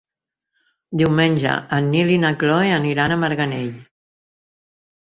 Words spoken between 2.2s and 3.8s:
na Cloè aniran a Marganell.